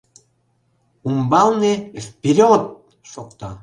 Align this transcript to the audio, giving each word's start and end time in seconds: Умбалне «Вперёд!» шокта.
Умбалне 1.07 1.73
«Вперёд!» 2.05 2.63
шокта. 3.11 3.49